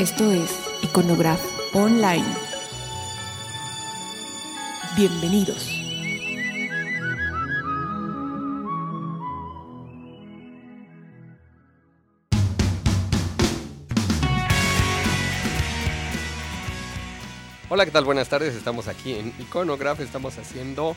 Esto 0.00 0.32
es 0.32 0.58
Iconograph 0.80 1.42
Online. 1.74 2.24
Bienvenidos. 4.96 5.68
Hola, 17.68 17.84
¿qué 17.84 17.90
tal? 17.90 18.06
Buenas 18.06 18.30
tardes. 18.30 18.54
Estamos 18.54 18.88
aquí 18.88 19.12
en 19.12 19.34
Iconograph. 19.38 20.00
Estamos 20.00 20.38
haciendo. 20.38 20.96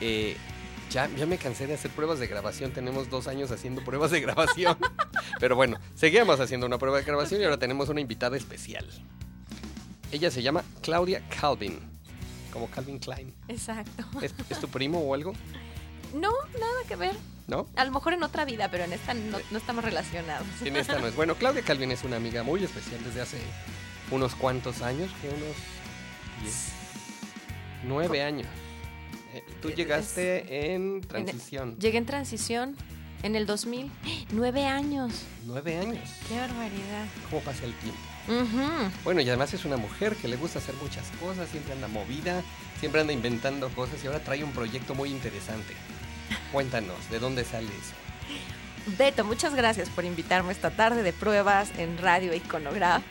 eh, 0.00 0.38
ya, 0.88 1.10
ya 1.14 1.26
me 1.26 1.36
cansé 1.36 1.66
de 1.66 1.74
hacer 1.74 1.90
pruebas 1.90 2.20
de 2.20 2.26
grabación. 2.26 2.70
Tenemos 2.70 3.10
dos 3.10 3.28
años 3.28 3.50
haciendo 3.50 3.84
pruebas 3.84 4.10
de 4.10 4.22
grabación. 4.22 4.78
Pero 5.38 5.56
bueno, 5.56 5.78
seguimos 5.94 6.40
haciendo 6.40 6.66
una 6.66 6.78
prueba 6.78 6.98
de 6.98 7.04
grabación 7.04 7.40
y 7.40 7.44
ahora 7.44 7.58
tenemos 7.58 7.88
una 7.88 8.00
invitada 8.00 8.36
especial. 8.36 8.86
Ella 10.10 10.30
se 10.30 10.42
llama 10.42 10.64
Claudia 10.82 11.22
Calvin. 11.28 11.78
Como 12.52 12.68
Calvin 12.68 12.98
Klein. 12.98 13.34
Exacto. 13.46 14.04
¿Es, 14.22 14.34
es 14.48 14.58
tu 14.58 14.68
primo 14.68 15.00
o 15.00 15.14
algo? 15.14 15.34
No, 16.14 16.32
nada 16.58 16.82
que 16.88 16.96
ver. 16.96 17.14
¿No? 17.46 17.66
A 17.76 17.84
lo 17.84 17.92
mejor 17.92 18.12
en 18.12 18.22
otra 18.22 18.44
vida, 18.44 18.70
pero 18.70 18.84
en 18.84 18.92
esta 18.92 19.14
no, 19.14 19.38
no 19.50 19.58
estamos 19.58 19.84
relacionados. 19.84 20.46
En 20.64 20.76
esta 20.76 20.98
no 20.98 21.06
es. 21.06 21.16
Bueno, 21.16 21.34
Claudia 21.34 21.62
Calvin 21.62 21.90
es 21.92 22.04
una 22.04 22.16
amiga 22.16 22.42
muy 22.42 22.62
especial 22.64 23.02
desde 23.04 23.20
hace 23.20 23.38
unos 24.10 24.34
cuantos 24.34 24.82
años, 24.82 25.10
que 25.22 25.28
unos 25.28 25.56
10, 26.42 26.72
9 27.84 28.22
años. 28.22 28.48
Eh, 29.34 29.42
tú 29.62 29.70
llegaste 29.70 30.74
en 30.74 31.00
transición. 31.02 31.78
Llegué 31.78 31.98
en 31.98 32.06
transición 32.06 32.76
en 33.22 33.36
el 33.36 33.46
2000. 33.46 33.90
¡Nueve 34.32 34.66
años! 34.66 35.24
9 35.44 35.78
años. 35.78 36.08
¡Qué 36.28 36.38
barbaridad! 36.38 37.06
¿Cómo 37.30 37.42
pasa 37.42 37.64
el 37.64 37.74
tiempo? 37.74 37.98
Bueno, 39.04 39.22
y 39.22 39.28
además 39.28 39.54
es 39.54 39.64
una 39.64 39.78
mujer 39.78 40.14
que 40.16 40.28
le 40.28 40.36
gusta 40.36 40.58
hacer 40.58 40.74
muchas 40.82 41.08
cosas, 41.18 41.48
siempre 41.48 41.72
anda 41.72 41.88
movida, 41.88 42.42
siempre 42.78 43.00
anda 43.00 43.14
inventando 43.14 43.70
cosas 43.70 44.04
y 44.04 44.06
ahora 44.06 44.20
trae 44.20 44.44
un 44.44 44.52
proyecto 44.52 44.94
muy 44.94 45.10
interesante. 45.10 45.74
Cuéntanos, 46.52 47.08
¿de 47.10 47.18
dónde 47.18 47.44
sale 47.44 47.68
eso? 47.68 47.94
Beto, 48.98 49.24
muchas 49.24 49.54
gracias 49.54 49.88
por 49.88 50.04
invitarme 50.04 50.52
esta 50.52 50.70
tarde 50.70 51.02
de 51.02 51.14
pruebas 51.14 51.70
en 51.78 51.96
Radio 51.96 52.34
Iconograph. 52.34 53.02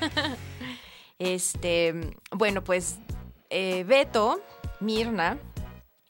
este, 1.18 2.16
bueno, 2.30 2.64
pues 2.64 2.96
eh, 3.50 3.84
Beto, 3.84 4.40
Mirna 4.80 5.38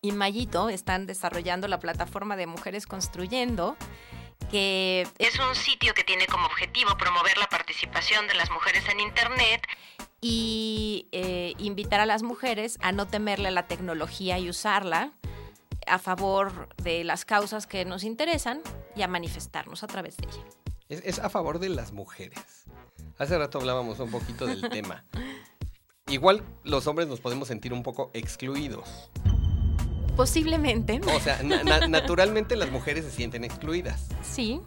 y 0.02 0.10
Mayito 0.10 0.68
están 0.68 1.06
desarrollando 1.06 1.68
la 1.68 1.78
plataforma 1.78 2.36
de 2.36 2.46
Mujeres 2.46 2.86
Construyendo, 2.86 3.76
que 4.50 5.06
Es 5.18 5.38
un 5.38 5.54
sitio 5.54 5.94
que 5.94 6.02
tiene 6.02 6.26
como 6.26 6.46
objetivo 6.46 6.98
promover 6.98 7.38
la 7.38 7.46
participación 7.46 8.26
de 8.26 8.34
las 8.34 8.50
mujeres 8.50 8.82
en 8.90 8.98
Internet 8.98 9.62
y 10.20 11.06
eh, 11.12 11.54
invitar 11.58 12.00
a 12.00 12.06
las 12.06 12.24
mujeres 12.24 12.78
a 12.82 12.90
no 12.90 13.06
temerle 13.06 13.48
a 13.48 13.50
la 13.52 13.68
tecnología 13.68 14.40
y 14.40 14.50
usarla 14.50 15.12
a 15.86 15.98
favor 15.98 16.68
de 16.82 17.04
las 17.04 17.24
causas 17.24 17.68
que 17.68 17.84
nos 17.84 18.02
interesan 18.02 18.60
y 18.96 19.02
a 19.02 19.08
manifestarnos 19.08 19.84
a 19.84 19.86
través 19.86 20.16
de 20.16 20.26
ella. 20.26 20.44
Es, 20.88 21.00
es 21.04 21.18
a 21.20 21.30
favor 21.30 21.60
de 21.60 21.68
las 21.68 21.92
mujeres. 21.92 22.66
Hace 23.18 23.38
rato 23.38 23.58
hablábamos 23.58 24.00
un 24.00 24.10
poquito 24.10 24.46
del 24.46 24.60
tema. 24.68 25.04
Igual 26.08 26.44
los 26.64 26.88
hombres 26.88 27.06
nos 27.06 27.20
podemos 27.20 27.46
sentir 27.46 27.72
un 27.72 27.84
poco 27.84 28.10
excluidos. 28.14 29.10
Posiblemente, 30.16 31.00
O 31.14 31.20
sea, 31.20 31.42
na- 31.42 31.62
na- 31.64 31.86
naturalmente 31.88 32.56
las 32.56 32.70
mujeres 32.70 33.04
se 33.04 33.10
sienten 33.10 33.44
excluidas. 33.44 34.06
sí, 34.22 34.60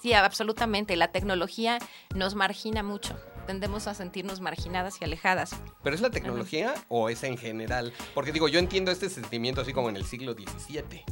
sí, 0.00 0.12
absolutamente. 0.14 0.96
La 0.96 1.12
tecnología 1.12 1.78
nos 2.14 2.34
margina 2.34 2.82
mucho. 2.82 3.16
Tendemos 3.46 3.86
a 3.88 3.94
sentirnos 3.94 4.40
marginadas 4.40 5.00
y 5.00 5.04
alejadas. 5.04 5.50
¿Pero 5.82 5.94
es 5.96 6.00
la 6.00 6.10
tecnología 6.10 6.74
o 6.88 7.08
es 7.08 7.22
en 7.24 7.36
general? 7.36 7.92
Porque 8.14 8.32
digo, 8.32 8.48
yo 8.48 8.58
entiendo 8.60 8.90
este 8.92 9.10
sentimiento 9.10 9.60
así 9.60 9.72
como 9.72 9.88
en 9.88 9.96
el 9.96 10.04
siglo 10.04 10.32
XVII. 10.34 11.02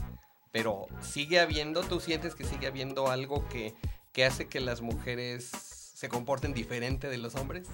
Pero 0.52 0.86
sigue 1.00 1.38
habiendo, 1.40 1.82
tú 1.82 2.00
sientes 2.00 2.34
que 2.34 2.44
sigue 2.44 2.66
habiendo 2.68 3.08
algo 3.10 3.46
que, 3.48 3.74
que 4.12 4.24
hace 4.24 4.46
que 4.48 4.60
las 4.60 4.80
mujeres 4.80 5.50
se 5.94 6.08
comporten 6.08 6.54
diferente 6.54 7.08
de 7.08 7.18
los 7.18 7.34
hombres? 7.34 7.68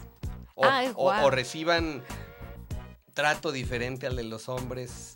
O, 0.55 0.65
Ay, 0.65 0.91
o 0.97 1.31
reciban 1.31 2.03
trato 3.15 3.53
diferente 3.53 4.07
al 4.07 4.17
de 4.17 4.25
los 4.25 4.49
hombres, 4.49 5.15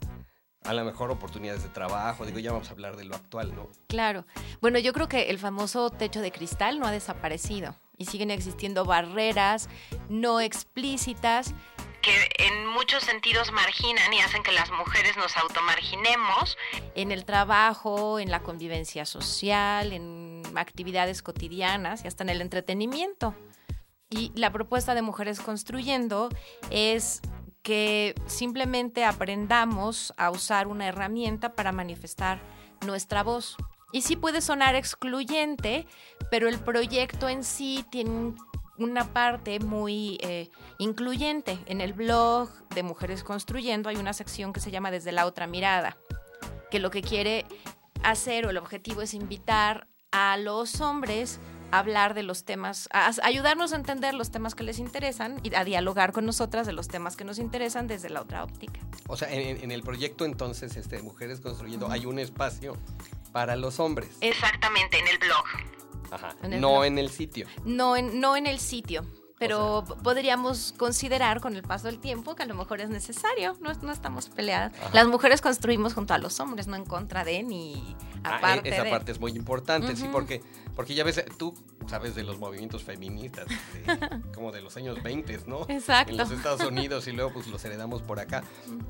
a 0.64 0.74
lo 0.74 0.84
mejor 0.84 1.10
oportunidades 1.10 1.62
de 1.62 1.70
trabajo, 1.70 2.26
digo, 2.26 2.38
ya 2.38 2.52
vamos 2.52 2.68
a 2.68 2.72
hablar 2.72 2.96
de 2.96 3.04
lo 3.04 3.16
actual, 3.16 3.54
¿no? 3.54 3.68
Claro. 3.88 4.26
Bueno, 4.60 4.78
yo 4.78 4.92
creo 4.92 5.08
que 5.08 5.30
el 5.30 5.38
famoso 5.38 5.90
techo 5.90 6.20
de 6.20 6.32
cristal 6.32 6.78
no 6.78 6.86
ha 6.86 6.90
desaparecido 6.90 7.76
y 7.96 8.06
siguen 8.06 8.30
existiendo 8.30 8.84
barreras 8.84 9.68
no 10.08 10.40
explícitas 10.40 11.54
que 12.02 12.28
en 12.38 12.66
muchos 12.66 13.04
sentidos 13.04 13.52
marginan 13.52 14.12
y 14.12 14.20
hacen 14.20 14.42
que 14.42 14.52
las 14.52 14.70
mujeres 14.70 15.16
nos 15.16 15.36
automarginemos. 15.36 16.56
en 16.94 17.12
el 17.12 17.24
trabajo, 17.24 18.18
en 18.18 18.30
la 18.30 18.42
convivencia 18.42 19.04
social, 19.04 19.92
en 19.92 20.42
actividades 20.54 21.22
cotidianas 21.22 22.04
y 22.04 22.08
hasta 22.08 22.24
en 22.24 22.30
el 22.30 22.40
entretenimiento. 22.40 23.34
Y 24.08 24.32
la 24.34 24.50
propuesta 24.50 24.94
de 24.94 25.02
Mujeres 25.02 25.40
Construyendo 25.40 26.30
es 26.70 27.20
que 27.62 28.14
simplemente 28.26 29.04
aprendamos 29.04 30.12
a 30.16 30.30
usar 30.30 30.66
una 30.66 30.86
herramienta 30.88 31.54
para 31.54 31.72
manifestar 31.72 32.40
nuestra 32.86 33.22
voz. 33.22 33.56
Y 33.92 34.02
sí 34.02 34.16
puede 34.16 34.40
sonar 34.40 34.74
excluyente, 34.76 35.86
pero 36.30 36.48
el 36.48 36.58
proyecto 36.58 37.28
en 37.28 37.44
sí 37.44 37.84
tiene 37.90 38.10
un- 38.10 38.36
una 38.78 39.12
parte 39.12 39.60
muy 39.60 40.16
eh, 40.22 40.48
incluyente. 40.78 41.58
En 41.66 41.80
el 41.82 41.92
blog 41.92 42.48
de 42.70 42.82
Mujeres 42.82 43.22
Construyendo 43.24 43.88
hay 43.90 43.96
una 43.96 44.12
sección 44.14 44.52
que 44.54 44.60
se 44.60 44.70
llama 44.70 44.90
Desde 44.90 45.12
la 45.12 45.26
otra 45.26 45.46
mirada 45.46 45.98
que 46.70 46.78
lo 46.78 46.90
que 46.90 47.02
quiere 47.02 47.44
hacer 48.02 48.46
o 48.46 48.50
el 48.50 48.56
objetivo 48.56 49.02
es 49.02 49.12
invitar 49.12 49.86
a 50.12 50.36
los 50.38 50.80
hombres 50.80 51.40
hablar 51.72 52.14
de 52.14 52.22
los 52.22 52.44
temas, 52.44 52.88
a 52.92 53.10
ayudarnos 53.22 53.72
a 53.72 53.76
entender 53.76 54.14
los 54.14 54.30
temas 54.30 54.54
que 54.54 54.64
les 54.64 54.78
interesan 54.78 55.40
y 55.42 55.54
a 55.54 55.64
dialogar 55.64 56.12
con 56.12 56.26
nosotras 56.26 56.66
de 56.66 56.72
los 56.72 56.88
temas 56.88 57.16
que 57.16 57.24
nos 57.24 57.38
interesan 57.38 57.86
desde 57.86 58.10
la 58.10 58.22
otra 58.22 58.44
óptica. 58.44 58.80
O 59.08 59.16
sea, 59.16 59.30
en, 59.32 59.70
el 59.70 59.82
proyecto 59.82 60.24
entonces, 60.24 60.76
este, 60.76 61.02
Mujeres 61.02 61.40
Construyendo, 61.40 61.90
hay 61.90 62.06
un 62.06 62.18
espacio 62.18 62.76
para 63.32 63.56
los 63.56 63.80
hombres. 63.80 64.10
Exactamente, 64.20 64.98
en 64.98 65.08
el 65.08 65.18
blog. 65.18 65.44
Ajá, 66.10 66.34
en 66.42 66.54
el 66.54 66.60
no 66.60 66.70
blog. 66.72 66.84
en 66.84 66.98
el 66.98 67.10
sitio. 67.10 67.46
No 67.64 67.96
en, 67.96 68.20
no 68.20 68.36
en 68.36 68.46
el 68.46 68.58
sitio, 68.58 69.06
pero 69.38 69.84
podríamos 70.02 70.74
considerar 70.76 71.40
con 71.40 71.54
el 71.54 71.62
paso 71.62 71.86
del 71.86 71.98
tiempo 72.00 72.34
que 72.34 72.42
a 72.42 72.46
lo 72.46 72.54
mejor 72.54 72.80
es 72.80 72.90
necesario, 72.90 73.56
no, 73.60 73.72
no 73.74 73.92
estamos 73.92 74.28
peleadas. 74.28 74.72
Ajá. 74.80 74.90
Las 74.92 75.06
mujeres 75.06 75.40
construimos 75.40 75.94
junto 75.94 76.12
a 76.14 76.18
los 76.18 76.40
hombres, 76.40 76.66
no 76.66 76.76
en 76.76 76.84
contra 76.84 77.24
de 77.24 77.42
ni 77.42 77.96
Ah, 78.22 78.36
aparte 78.36 78.68
e- 78.68 78.72
esa 78.74 78.84
de. 78.84 78.90
parte 78.90 79.12
es 79.12 79.20
muy 79.20 79.32
importante, 79.32 79.96
sí, 79.96 80.08
porque, 80.12 80.42
porque 80.76 80.94
ya 80.94 81.04
ves, 81.04 81.22
tú 81.38 81.54
sabes 81.88 82.14
de 82.14 82.22
los 82.22 82.38
movimientos 82.38 82.82
feministas, 82.84 83.46
de- 83.48 84.22
como 84.34 84.52
de 84.52 84.60
los 84.62 84.76
años 84.76 85.02
20, 85.02 85.40
¿no? 85.46 85.66
Exacto. 85.68 86.12
En 86.12 86.18
los 86.18 86.30
Estados 86.30 86.62
Unidos 86.62 87.06
y 87.08 87.12
luego 87.12 87.32
pues 87.32 87.46
los 87.48 87.64
heredamos 87.64 88.02
por 88.02 88.20
acá. 88.20 88.42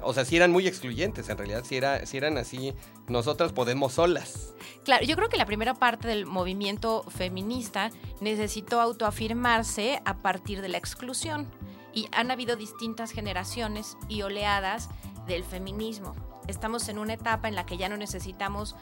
O 0.02 0.12
sea, 0.14 0.24
sí 0.24 0.36
eran 0.36 0.52
muy 0.52 0.66
excluyentes, 0.66 1.28
en 1.28 1.38
realidad, 1.38 1.64
si, 1.64 1.76
era, 1.76 2.04
si 2.06 2.16
eran 2.16 2.38
así, 2.38 2.74
nosotras 3.08 3.52
podemos 3.52 3.94
solas. 3.94 4.54
Claro, 4.84 5.04
yo 5.04 5.16
creo 5.16 5.28
que 5.28 5.36
la 5.36 5.46
primera 5.46 5.74
parte 5.74 6.08
del 6.08 6.26
movimiento 6.26 7.04
feminista 7.10 7.90
necesitó 8.20 8.80
autoafirmarse 8.80 10.00
a 10.04 10.18
partir 10.18 10.60
de 10.60 10.68
la 10.68 10.78
exclusión. 10.78 11.46
Y 11.92 12.08
han 12.12 12.30
habido 12.30 12.54
distintas 12.54 13.10
generaciones 13.10 13.96
y 14.08 14.22
oleadas 14.22 14.88
del 15.26 15.42
feminismo. 15.44 16.14
Estamos 16.46 16.88
en 16.88 16.98
una 16.98 17.14
etapa 17.14 17.48
en 17.48 17.54
la 17.56 17.66
que 17.66 17.76
ya 17.76 17.88
no 17.88 17.96
necesitamos 17.96 18.76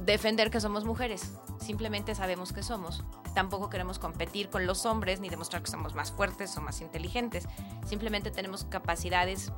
defender 0.00 0.50
que 0.50 0.60
somos 0.60 0.84
mujeres, 0.84 1.32
simplemente 1.64 2.14
sabemos 2.14 2.52
que 2.52 2.62
somos. 2.62 3.02
Tampoco 3.34 3.70
queremos 3.70 3.98
competir 3.98 4.48
con 4.50 4.66
los 4.66 4.86
hombres 4.86 5.20
ni 5.20 5.28
demostrar 5.28 5.62
que 5.62 5.70
somos 5.70 5.94
más 5.94 6.12
fuertes 6.12 6.56
o 6.56 6.60
más 6.60 6.80
inteligentes. 6.80 7.48
Simplemente 7.86 8.30
tenemos 8.30 8.64
capacidades 8.64 9.52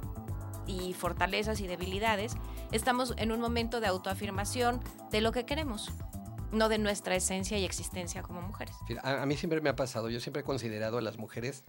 y 0.66 0.94
fortalezas 0.94 1.60
y 1.60 1.66
debilidades. 1.66 2.34
Estamos 2.72 3.14
en 3.18 3.32
un 3.32 3.40
momento 3.40 3.80
de 3.80 3.86
autoafirmación 3.86 4.80
de 5.10 5.20
lo 5.20 5.32
que 5.32 5.44
queremos, 5.44 5.92
no 6.52 6.68
de 6.68 6.78
nuestra 6.78 7.14
esencia 7.14 7.58
y 7.58 7.64
existencia 7.64 8.22
como 8.22 8.40
mujeres. 8.42 8.76
A 9.02 9.26
mí 9.26 9.36
siempre 9.36 9.60
me 9.60 9.68
ha 9.68 9.76
pasado, 9.76 10.08
yo 10.08 10.20
siempre 10.20 10.40
he 10.40 10.44
considerado 10.44 10.98
a 10.98 11.02
las 11.02 11.18
mujeres 11.18 11.64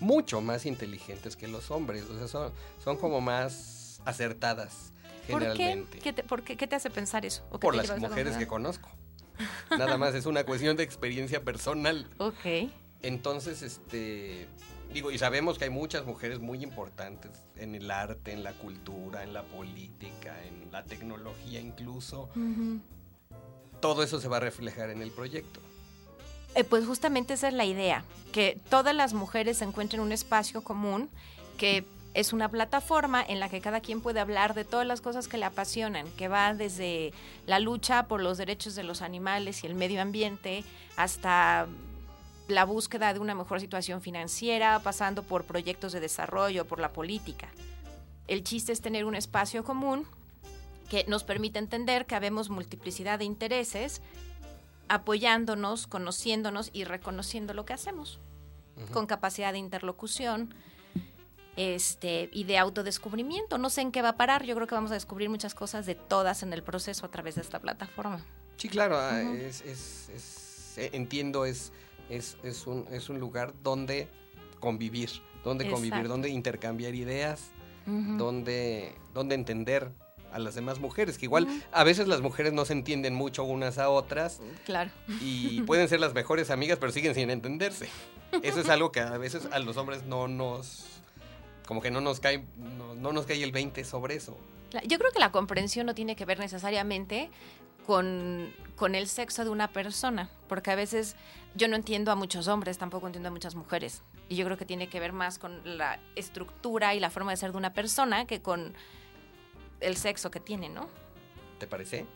mucho 0.00 0.40
más 0.40 0.66
inteligentes 0.66 1.36
que 1.36 1.46
los 1.46 1.70
hombres, 1.70 2.04
o 2.04 2.18
sea, 2.18 2.28
son, 2.28 2.52
son 2.82 2.96
como 2.96 3.20
más 3.20 4.00
acertadas 4.04 4.92
¿Por 5.30 5.40
qué? 5.40 5.52
generalmente. 5.52 5.98
¿Qué 5.98 6.12
te, 6.12 6.22
por 6.22 6.42
qué, 6.42 6.56
qué 6.56 6.66
te 6.66 6.76
hace 6.76 6.90
pensar 6.90 7.24
eso? 7.24 7.44
¿O 7.50 7.58
qué 7.58 7.66
Por 7.66 7.74
las 7.74 7.98
mujeres 7.98 8.36
que 8.36 8.46
conozco. 8.46 8.90
Nada 9.70 9.96
más, 9.96 10.14
es 10.14 10.26
una 10.26 10.44
cuestión 10.44 10.76
de 10.76 10.82
experiencia 10.82 11.42
personal. 11.42 12.06
Ok. 12.18 12.70
Entonces, 13.02 13.62
este, 13.62 14.48
digo, 14.92 15.10
y 15.10 15.18
sabemos 15.18 15.58
que 15.58 15.64
hay 15.64 15.70
muchas 15.70 16.06
mujeres 16.06 16.40
muy 16.40 16.62
importantes 16.62 17.30
en 17.56 17.74
el 17.74 17.90
arte, 17.90 18.32
en 18.32 18.42
la 18.42 18.52
cultura, 18.52 19.22
en 19.22 19.32
la 19.32 19.42
política, 19.42 20.36
en 20.44 20.70
la 20.72 20.84
tecnología 20.84 21.60
incluso. 21.60 22.30
Todo 23.80 24.02
eso 24.02 24.20
se 24.20 24.28
va 24.28 24.38
a 24.38 24.40
reflejar 24.40 24.90
en 24.90 25.02
el 25.02 25.10
proyecto. 25.10 25.60
Eh, 26.54 26.64
pues 26.64 26.86
justamente 26.86 27.34
esa 27.34 27.48
es 27.48 27.54
la 27.54 27.64
idea, 27.64 28.04
que 28.32 28.60
todas 28.70 28.94
las 28.94 29.12
mujeres 29.12 29.60
encuentren 29.60 30.00
un 30.00 30.12
espacio 30.12 30.62
común 30.62 31.10
que 31.58 31.84
es 32.14 32.32
una 32.32 32.48
plataforma 32.48 33.22
en 33.26 33.40
la 33.40 33.48
que 33.48 33.60
cada 33.60 33.80
quien 33.80 34.00
puede 34.00 34.20
hablar 34.20 34.54
de 34.54 34.64
todas 34.64 34.86
las 34.86 35.00
cosas 35.00 35.26
que 35.26 35.36
le 35.36 35.44
apasionan, 35.44 36.08
que 36.12 36.28
va 36.28 36.54
desde 36.54 37.12
la 37.46 37.58
lucha 37.58 38.06
por 38.06 38.22
los 38.22 38.38
derechos 38.38 38.76
de 38.76 38.84
los 38.84 39.02
animales 39.02 39.64
y 39.64 39.66
el 39.66 39.74
medio 39.74 40.00
ambiente 40.00 40.64
hasta 40.96 41.66
la 42.46 42.64
búsqueda 42.64 43.12
de 43.12 43.18
una 43.18 43.34
mejor 43.34 43.60
situación 43.60 44.00
financiera, 44.00 44.78
pasando 44.80 45.24
por 45.24 45.44
proyectos 45.44 45.92
de 45.92 46.00
desarrollo, 46.00 46.64
por 46.66 46.78
la 46.78 46.92
política. 46.92 47.48
El 48.28 48.44
chiste 48.44 48.72
es 48.72 48.80
tener 48.80 49.04
un 49.06 49.16
espacio 49.16 49.64
común 49.64 50.06
que 50.88 51.04
nos 51.08 51.24
permite 51.24 51.58
entender 51.58 52.06
que 52.06 52.14
habemos 52.14 52.48
multiplicidad 52.48 53.18
de 53.18 53.24
intereses, 53.24 54.02
apoyándonos, 54.88 55.88
conociéndonos 55.88 56.70
y 56.72 56.84
reconociendo 56.84 57.54
lo 57.54 57.64
que 57.64 57.72
hacemos, 57.72 58.20
con 58.92 59.06
capacidad 59.06 59.52
de 59.52 59.58
interlocución 59.58 60.54
este, 61.56 62.30
y 62.32 62.44
de 62.44 62.58
autodescubrimiento. 62.58 63.58
No 63.58 63.70
sé 63.70 63.82
en 63.82 63.92
qué 63.92 64.02
va 64.02 64.10
a 64.10 64.16
parar, 64.16 64.44
yo 64.44 64.54
creo 64.54 64.66
que 64.66 64.74
vamos 64.74 64.90
a 64.90 64.94
descubrir 64.94 65.30
muchas 65.30 65.54
cosas 65.54 65.86
de 65.86 65.94
todas 65.94 66.42
en 66.42 66.52
el 66.52 66.62
proceso 66.62 67.06
a 67.06 67.10
través 67.10 67.34
de 67.36 67.42
esta 67.42 67.60
plataforma. 67.60 68.24
Sí, 68.56 68.68
claro, 68.68 68.96
ah, 68.98 69.20
es, 69.20 69.62
es, 69.62 70.08
es, 70.14 70.78
eh, 70.78 70.90
entiendo, 70.92 71.44
es, 71.44 71.72
es, 72.08 72.36
es, 72.42 72.66
un, 72.66 72.86
es 72.90 73.08
un 73.08 73.18
lugar 73.18 73.52
donde 73.62 74.08
convivir, 74.60 75.10
donde 75.42 75.68
convivir, 75.68 76.08
donde 76.08 76.28
intercambiar 76.28 76.94
ideas, 76.94 77.50
donde, 77.86 78.94
donde 79.12 79.34
entender 79.34 79.90
a 80.32 80.38
las 80.38 80.54
demás 80.54 80.80
mujeres, 80.80 81.16
que 81.18 81.26
igual 81.26 81.46
a 81.70 81.84
veces 81.84 82.08
las 82.08 82.20
mujeres 82.20 82.52
no 82.52 82.64
se 82.64 82.72
entienden 82.72 83.14
mucho 83.14 83.44
unas 83.44 83.78
a 83.78 83.88
otras 83.88 84.40
Claro. 84.64 84.90
y 85.20 85.60
pueden 85.66 85.88
ser 85.88 86.00
las 86.00 86.14
mejores 86.14 86.50
amigas, 86.50 86.78
pero 86.80 86.90
siguen 86.92 87.14
sin 87.14 87.30
entenderse. 87.30 87.88
Eso 88.42 88.60
es 88.60 88.68
algo 88.68 88.90
que 88.90 89.00
a 89.00 89.16
veces 89.16 89.46
a 89.52 89.60
los 89.60 89.76
hombres 89.76 90.04
no 90.04 90.26
nos, 90.26 90.93
como 91.66 91.80
que 91.80 91.90
no 91.90 92.00
nos 92.00 92.20
cae, 92.20 92.44
no, 92.56 92.94
no 92.94 93.12
nos 93.12 93.26
cae 93.26 93.42
el 93.42 93.52
20 93.52 93.84
sobre 93.84 94.16
eso. 94.16 94.36
Yo 94.86 94.98
creo 94.98 95.12
que 95.12 95.20
la 95.20 95.30
comprensión 95.30 95.86
no 95.86 95.94
tiene 95.94 96.16
que 96.16 96.24
ver 96.24 96.38
necesariamente 96.38 97.30
con, 97.86 98.52
con 98.76 98.94
el 98.94 99.06
sexo 99.06 99.44
de 99.44 99.50
una 99.50 99.68
persona, 99.68 100.30
porque 100.48 100.70
a 100.70 100.74
veces 100.74 101.16
yo 101.54 101.68
no 101.68 101.76
entiendo 101.76 102.10
a 102.10 102.16
muchos 102.16 102.48
hombres, 102.48 102.78
tampoco 102.78 103.06
entiendo 103.06 103.28
a 103.28 103.32
muchas 103.32 103.54
mujeres. 103.54 104.02
Y 104.28 104.36
yo 104.36 104.44
creo 104.44 104.56
que 104.56 104.64
tiene 104.64 104.88
que 104.88 105.00
ver 105.00 105.12
más 105.12 105.38
con 105.38 105.60
la 105.78 106.00
estructura 106.16 106.94
y 106.94 107.00
la 107.00 107.10
forma 107.10 107.30
de 107.30 107.36
ser 107.36 107.52
de 107.52 107.58
una 107.58 107.72
persona 107.72 108.26
que 108.26 108.40
con 108.40 108.74
el 109.80 109.96
sexo 109.96 110.30
que 110.30 110.40
tiene, 110.40 110.68
¿no? 110.68 110.88
¿Te 111.58 111.66
parece? 111.66 112.06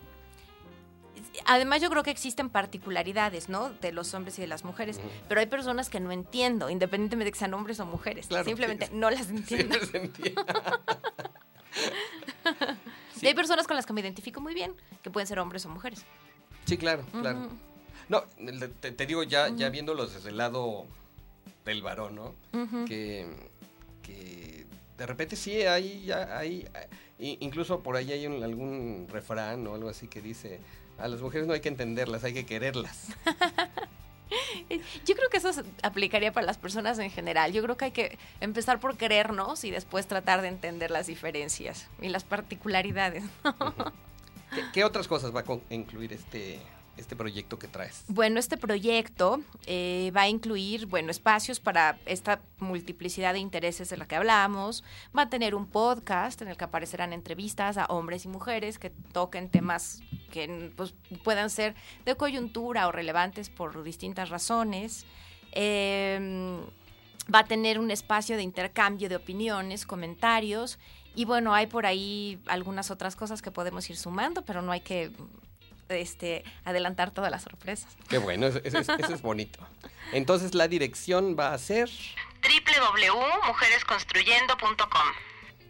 Además, 1.45 1.81
yo 1.81 1.89
creo 1.89 2.03
que 2.03 2.11
existen 2.11 2.49
particularidades, 2.49 3.49
¿no? 3.49 3.69
De 3.69 3.91
los 3.91 4.13
hombres 4.13 4.37
y 4.39 4.41
de 4.41 4.47
las 4.47 4.63
mujeres. 4.63 4.99
Pero 5.27 5.39
hay 5.41 5.47
personas 5.47 5.89
que 5.89 5.99
no 5.99 6.11
entiendo, 6.11 6.69
independientemente 6.69 7.25
de 7.25 7.31
que 7.31 7.39
sean 7.39 7.53
hombres 7.53 7.79
o 7.79 7.85
mujeres. 7.85 8.27
Claro, 8.27 8.45
Simplemente 8.45 8.87
sí. 8.87 8.91
no 8.95 9.09
las 9.09 9.29
entiendo. 9.29 9.77
Se 9.91 9.97
entiende. 9.97 10.35
Y 13.21 13.27
hay 13.27 13.33
personas 13.33 13.67
con 13.67 13.75
las 13.75 13.85
que 13.85 13.91
me 13.93 13.99
identifico 14.01 14.39
muy 14.39 14.53
bien, 14.53 14.73
que 15.03 15.09
pueden 15.11 15.27
ser 15.27 15.39
hombres 15.39 15.65
o 15.65 15.69
mujeres. 15.69 16.05
Sí, 16.65 16.77
claro, 16.77 17.03
claro. 17.11 17.49
No, 18.07 18.23
te, 18.79 18.91
te 18.91 19.05
digo 19.05 19.23
ya, 19.23 19.49
ya 19.49 19.69
viéndolos 19.69 20.13
desde 20.13 20.29
el 20.29 20.37
lado 20.37 20.85
del 21.65 21.81
varón, 21.81 22.15
¿no? 22.15 22.33
Que, 22.85 23.27
que 24.01 24.65
de 24.97 25.05
repente 25.05 25.35
sí 25.35 25.61
hay, 25.63 26.05
ya 26.05 26.37
hay, 26.37 26.65
i- 27.19 27.37
incluso 27.41 27.81
por 27.83 27.97
ahí 27.97 28.11
hay 28.13 28.25
un- 28.25 28.41
algún 28.41 29.07
refrán 29.11 29.67
o 29.67 29.75
algo 29.75 29.89
así 29.89 30.07
que 30.07 30.21
dice, 30.21 30.59
a 31.01 31.07
las 31.07 31.21
mujeres 31.21 31.47
no 31.47 31.53
hay 31.53 31.61
que 31.61 31.69
entenderlas, 31.69 32.23
hay 32.23 32.33
que 32.33 32.45
quererlas. 32.45 33.07
Yo 35.05 35.15
creo 35.15 35.29
que 35.29 35.37
eso 35.37 35.51
se 35.53 35.63
aplicaría 35.81 36.31
para 36.31 36.45
las 36.45 36.57
personas 36.57 36.99
en 36.99 37.09
general. 37.09 37.51
Yo 37.51 37.63
creo 37.63 37.77
que 37.77 37.85
hay 37.85 37.91
que 37.91 38.17
empezar 38.41 38.79
por 38.79 38.95
querernos 38.97 39.63
y 39.63 39.71
después 39.71 40.07
tratar 40.07 40.41
de 40.41 40.49
entender 40.49 40.91
las 40.91 41.07
diferencias 41.07 41.87
y 42.01 42.09
las 42.09 42.23
particularidades. 42.23 43.23
¿Qué, 44.53 44.63
qué 44.73 44.83
otras 44.83 45.07
cosas 45.07 45.35
va 45.35 45.41
a 45.41 45.73
incluir 45.73 46.13
este, 46.13 46.59
este 46.99 47.15
proyecto 47.15 47.57
que 47.57 47.67
traes? 47.67 48.03
Bueno, 48.07 48.39
este 48.39 48.57
proyecto 48.57 49.41
eh, 49.65 50.11
va 50.15 50.21
a 50.21 50.29
incluir, 50.29 50.85
bueno, 50.85 51.11
espacios 51.11 51.59
para 51.59 51.97
esta 52.05 52.41
multiplicidad 52.59 53.33
de 53.33 53.39
intereses 53.39 53.89
de 53.89 53.97
la 53.97 54.07
que 54.07 54.15
hablamos. 54.15 54.83
Va 55.17 55.23
a 55.23 55.29
tener 55.29 55.55
un 55.55 55.65
podcast 55.65 56.41
en 56.41 56.49
el 56.49 56.57
que 56.57 56.65
aparecerán 56.65 57.13
entrevistas 57.13 57.77
a 57.77 57.85
hombres 57.85 58.25
y 58.25 58.27
mujeres 58.27 58.79
que 58.79 58.89
toquen 58.89 59.49
temas 59.49 60.01
que 60.29 60.71
pues, 60.75 60.93
puedan 61.23 61.49
ser 61.49 61.75
de 62.05 62.15
coyuntura 62.15 62.87
o 62.87 62.91
relevantes 62.91 63.49
por 63.49 63.83
distintas 63.83 64.29
razones. 64.29 65.05
Eh, 65.51 66.59
va 67.33 67.39
a 67.39 67.45
tener 67.45 67.79
un 67.79 67.89
espacio 67.91 68.35
de 68.37 68.43
intercambio 68.43 69.09
de 69.09 69.15
opiniones, 69.15 69.85
comentarios. 69.85 70.79
Y 71.15 71.25
bueno, 71.25 71.53
hay 71.53 71.67
por 71.67 71.85
ahí 71.85 72.39
algunas 72.47 72.91
otras 72.91 73.15
cosas 73.15 73.41
que 73.41 73.51
podemos 73.51 73.89
ir 73.89 73.97
sumando, 73.97 74.45
pero 74.45 74.61
no 74.61 74.71
hay 74.71 74.81
que 74.81 75.11
este, 75.89 76.43
adelantar 76.65 77.11
todas 77.11 77.31
las 77.31 77.43
sorpresas. 77.43 77.95
Qué 78.07 78.19
bueno, 78.19 78.47
eso, 78.47 78.59
eso 78.63 78.79
es, 78.79 78.89
eso 78.89 79.13
es 79.13 79.21
bonito. 79.21 79.59
Entonces 80.11 80.55
la 80.55 80.67
dirección 80.67 81.37
va 81.37 81.53
a 81.53 81.57
ser, 81.57 81.89
www.mujeresconstruyendo.com. 82.41 85.07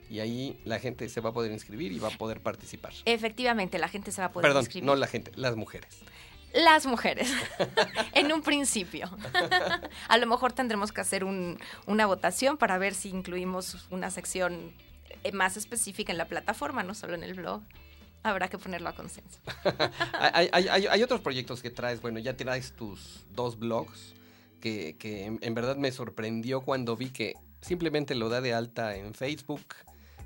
y 0.10 0.20
ahí 0.20 0.60
la 0.66 0.80
gente 0.80 1.08
se 1.10 1.22
va 1.22 1.30
a 1.30 1.34
poder 1.34 1.52
inscribir 1.52 1.92
y 1.92 2.00
va 2.00 2.08
a 2.08 2.18
poder 2.18 2.42
participar. 2.42 2.94
Efectivamente, 3.06 3.78
la 3.80 3.88
gente 3.88 4.12
se 4.12 4.22
va 4.22 4.28
a 4.28 4.32
poder 4.32 4.48
Perdón, 4.48 4.62
inscribir. 4.64 4.86
no 4.86 4.96
la 4.96 5.08
gente, 5.08 5.32
las 5.36 5.56
mujeres. 5.56 6.00
Las 6.54 6.88
mujeres, 6.88 7.32
en 8.14 8.32
un 8.34 8.42
principio. 8.42 9.10
a 10.08 10.18
lo 10.18 10.26
mejor 10.26 10.52
tendremos 10.54 10.92
que 10.92 11.02
hacer 11.02 11.24
un- 11.24 11.60
una 11.86 12.06
votación 12.08 12.58
para 12.58 12.78
ver 12.80 12.96
si 12.96 13.10
incluimos 13.10 13.86
una 13.92 14.10
sección 14.10 14.72
eh, 15.24 15.32
más 15.32 15.58
específica 15.58 16.12
en 16.12 16.18
la 16.18 16.26
plataforma, 16.28 16.82
no 16.82 16.96
solo 16.96 17.14
en 17.14 17.24
el 17.24 17.36
blog. 17.36 17.62
Habrá 18.24 18.48
que 18.50 18.58
ponerlo 18.58 18.90
a 18.90 18.96
consenso. 18.96 19.40
hay, 20.20 20.50
hay- 20.52 20.68
hay- 20.70 20.88
hay 20.88 21.04
otros 21.04 21.22
proyectos 21.22 21.62
que 21.62 21.70
traes, 21.70 22.02
bueno, 22.02 22.18
ya 22.20 22.36
traes 22.36 22.74
tus 22.76 23.26
dos 23.36 23.60
blogs, 23.60 24.14
que, 24.60 24.96
que 24.98 25.26
en, 25.26 25.40
en 25.42 25.54
verdad 25.54 25.78
me 25.78 25.92
sorprendió 25.92 26.62
cuando 26.62 26.98
vi 26.98 27.12
que 27.12 27.36
simplemente 27.62 28.16
lo 28.16 28.28
da 28.30 28.42
de 28.42 28.54
alta 28.54 28.96
en 28.96 29.14
Facebook, 29.14 29.62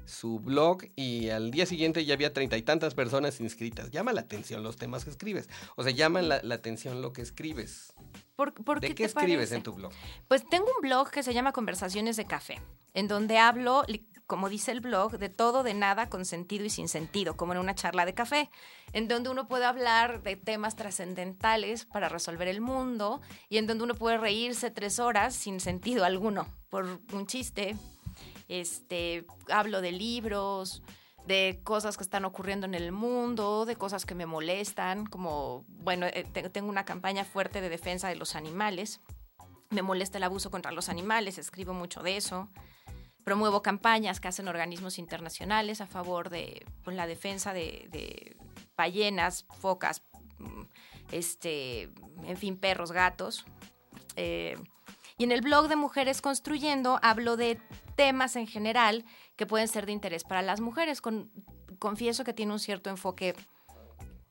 su 0.06 0.40
blog, 0.40 0.84
y 0.96 1.30
al 1.30 1.52
día 1.52 1.66
siguiente 1.66 2.06
ya 2.06 2.14
había 2.14 2.34
treinta 2.34 2.58
y 2.58 2.62
tantas 2.62 2.94
personas 2.94 3.40
inscritas. 3.40 3.92
Llama 3.92 4.14
la 4.14 4.22
atención 4.22 4.64
los 4.64 4.78
temas 4.78 5.04
que 5.04 5.10
escribes, 5.12 5.50
o 5.76 5.84
sea, 5.84 5.92
llama 5.92 6.22
la, 6.22 6.42
la 6.44 6.56
atención 6.56 7.02
lo 7.02 7.14
que 7.14 7.22
escribes. 7.22 7.94
¿Por, 8.36 8.54
por 8.54 8.80
¿De 8.80 8.88
qué, 8.88 8.96
qué 8.96 9.04
te 9.04 9.08
escribes 9.08 9.50
parece? 9.50 9.56
en 9.56 9.64
tu 9.64 9.74
blog? 9.74 9.92
Pues 10.28 10.48
tengo 10.50 10.66
un 10.66 10.82
blog 10.82 11.12
que 11.12 11.24
se 11.24 11.34
llama 11.34 11.52
Conversaciones 11.52 12.18
de 12.18 12.26
Café, 12.26 12.62
en 12.94 13.08
donde 13.08 13.38
hablo, 13.38 13.84
como 14.26 14.50
dice 14.50 14.72
el 14.72 14.82
blog, 14.82 15.18
de 15.20 15.30
todo, 15.30 15.62
de 15.62 15.76
nada, 15.76 16.10
con 16.10 16.26
sentido 16.26 16.66
y 16.66 16.70
sin 16.70 16.88
sentido, 16.88 17.38
como 17.38 17.54
en 17.54 17.60
una 17.60 17.76
charla 17.76 18.06
de 18.06 18.14
café, 18.14 18.50
en 18.94 19.08
donde 19.08 19.30
uno 19.30 19.48
puede 19.48 19.66
hablar 19.66 20.24
de 20.24 20.36
temas 20.36 20.76
trascendentales 20.76 21.86
para 21.86 22.10
resolver 22.10 22.48
el 22.48 22.62
mundo 22.62 23.22
y 23.50 23.58
en 23.58 23.68
donde 23.68 23.84
uno 23.84 23.96
puede 23.96 24.18
reírse 24.18 24.72
tres 24.72 25.00
horas 25.00 25.36
sin 25.36 25.60
sentido 25.60 26.04
alguno, 26.04 26.48
por 26.70 27.00
un 27.12 27.28
chiste. 27.28 27.76
Este, 28.62 29.26
hablo 29.50 29.82
de 29.82 29.92
libros, 29.92 30.84
de 31.26 31.60
cosas 31.64 31.98
que 31.98 32.04
están 32.04 32.24
ocurriendo 32.24 32.68
en 32.68 32.76
el 32.76 32.92
mundo, 32.92 33.66
de 33.66 33.76
cosas 33.76 34.06
que 34.06 34.14
me 34.14 34.28
molestan, 34.28 35.08
como, 35.08 35.66
bueno, 35.70 36.06
eh, 36.06 36.24
te- 36.32 36.50
tengo 36.52 36.70
una 36.70 36.86
campaña 36.86 37.26
fuerte 37.26 37.62
de 37.62 37.70
defensa 37.70 38.10
de 38.10 38.16
los 38.16 38.36
animales. 38.36 39.00
Me 39.72 39.82
molesta 39.82 40.20
el 40.20 40.24
abuso 40.24 40.52
contra 40.52 40.72
los 40.72 40.88
animales, 40.90 41.40
escribo 41.40 41.74
mucho 41.74 42.04
de 42.04 42.16
eso. 42.18 42.48
Promuevo 43.24 43.64
campañas 43.64 44.20
que 44.20 44.28
hacen 44.28 44.48
organismos 44.48 45.00
internacionales 45.00 45.82
a 45.82 45.88
favor 45.88 46.30
de 46.30 46.64
la 46.86 47.08
defensa 47.08 47.54
de, 47.54 47.88
de 47.90 48.38
ballenas, 48.78 49.48
focas, 49.60 50.04
mm, 50.38 50.62
este, 51.12 51.90
en 52.26 52.38
fin, 52.38 52.58
perros, 52.58 52.92
gatos. 52.92 53.46
Eh, 54.16 54.58
y 55.18 55.24
en 55.26 55.32
el 55.32 55.42
blog 55.42 55.68
de 55.68 55.76
Mujeres 55.76 56.22
Construyendo 56.22 57.00
hablo 57.02 57.38
de 57.38 57.60
temas 57.96 58.36
en 58.36 58.48
general 58.48 59.06
que 59.36 59.46
pueden 59.46 59.68
ser 59.68 59.86
de 59.86 59.92
interés 59.92 60.24
para 60.24 60.42
las 60.42 60.60
mujeres. 60.62 61.02
Con- 61.02 61.32
confieso 61.80 62.24
que 62.24 62.34
tiene 62.34 62.52
un 62.54 62.60
cierto 62.60 62.90
enfoque 62.90 63.36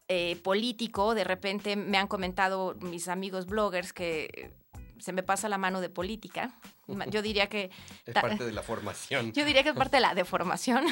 eh, 0.09 0.37
político. 0.43 1.15
De 1.15 1.25
repente 1.25 1.77
me 1.77 1.99
han 1.99 2.09
comentado 2.09 2.75
mis 2.81 3.09
amigos 3.09 3.47
bloggers 3.47 3.93
que 3.93 4.53
se 4.99 5.13
me 5.13 5.23
pasa 5.23 5.49
la 5.49 5.59
mano 5.59 5.81
de 5.81 5.89
política. 5.89 6.55
Yo 7.11 7.23
diría 7.23 7.49
que 7.49 7.71
Es 8.05 8.15
parte 8.15 8.45
de 8.45 8.53
la 8.53 8.63
formación. 8.63 9.33
yo 9.33 9.45
diría 9.45 9.63
que 9.63 9.71
es 9.71 9.77
parte 9.83 9.97
de 9.97 10.01
la 10.03 10.15
deformación 10.15 10.85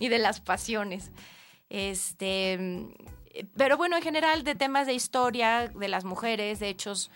y 0.00 0.08
de 0.08 0.18
las 0.18 0.40
pasiones. 0.40 1.10
Este, 1.68 2.88
pero 3.56 3.76
bueno, 3.76 3.96
en 3.96 4.02
general 4.02 4.44
de 4.44 4.54
temas 4.54 4.86
de 4.86 4.94
historia 4.94 5.68
de 5.68 5.88
las 5.88 6.04
mujeres, 6.04 6.60
de 6.60 6.68
hechos 6.68 7.10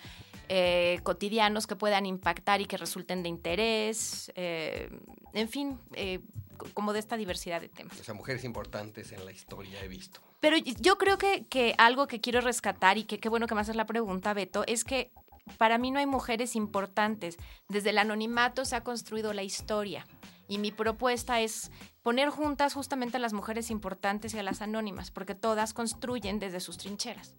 eh, 0.48 1.00
cotidianos 1.02 1.66
que 1.66 1.76
puedan 1.76 2.06
impactar 2.06 2.60
y 2.60 2.66
que 2.66 2.76
resulten 2.76 3.22
de 3.22 3.28
interés, 3.28 4.32
eh, 4.34 4.88
en 5.34 5.48
fin, 5.48 5.78
eh, 5.94 6.20
co- 6.56 6.66
como 6.74 6.92
de 6.92 6.98
esta 7.00 7.16
diversidad 7.16 7.60
de 7.60 7.68
temas. 7.68 8.00
O 8.00 8.04
sea, 8.04 8.14
mujeres 8.14 8.44
importantes 8.44 9.12
en 9.12 9.24
la 9.24 9.32
historia 9.32 9.82
he 9.82 9.88
visto. 9.88 10.20
Pero 10.40 10.56
yo 10.56 10.98
creo 10.98 11.18
que, 11.18 11.46
que 11.46 11.74
algo 11.78 12.06
que 12.06 12.20
quiero 12.20 12.40
rescatar 12.40 12.96
y 12.98 13.04
que 13.04 13.18
qué 13.18 13.28
bueno 13.28 13.46
que 13.46 13.54
me 13.54 13.60
haces 13.60 13.76
la 13.76 13.86
pregunta, 13.86 14.32
Beto, 14.34 14.64
es 14.66 14.84
que 14.84 15.10
para 15.56 15.78
mí 15.78 15.90
no 15.90 15.98
hay 15.98 16.06
mujeres 16.06 16.54
importantes. 16.56 17.38
Desde 17.68 17.90
el 17.90 17.98
anonimato 17.98 18.64
se 18.64 18.76
ha 18.76 18.84
construido 18.84 19.32
la 19.32 19.42
historia. 19.42 20.06
Y 20.46 20.58
mi 20.58 20.70
propuesta 20.72 21.40
es 21.40 21.70
poner 22.02 22.30
juntas 22.30 22.72
justamente 22.72 23.16
a 23.18 23.20
las 23.20 23.32
mujeres 23.34 23.70
importantes 23.70 24.32
y 24.32 24.38
a 24.38 24.42
las 24.42 24.62
anónimas, 24.62 25.10
porque 25.10 25.34
todas 25.34 25.74
construyen 25.74 26.38
desde 26.38 26.60
sus 26.60 26.78
trincheras. 26.78 27.34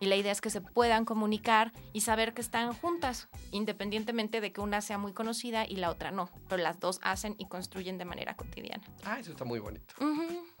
Y 0.00 0.06
la 0.06 0.16
idea 0.16 0.32
es 0.32 0.40
que 0.40 0.50
se 0.50 0.60
puedan 0.60 1.04
comunicar 1.04 1.72
y 1.92 2.02
saber 2.02 2.34
que 2.34 2.40
están 2.40 2.72
juntas, 2.74 3.28
independientemente 3.52 4.40
de 4.40 4.52
que 4.52 4.60
una 4.60 4.80
sea 4.80 4.98
muy 4.98 5.12
conocida 5.12 5.66
y 5.66 5.76
la 5.76 5.90
otra 5.90 6.10
no. 6.10 6.28
Pero 6.48 6.62
las 6.62 6.80
dos 6.80 6.98
hacen 7.02 7.36
y 7.38 7.46
construyen 7.46 7.96
de 7.96 8.04
manera 8.04 8.34
cotidiana. 8.34 8.82
Ah, 9.04 9.18
eso 9.20 9.30
está 9.30 9.44
muy 9.44 9.60
bonito. 9.60 9.94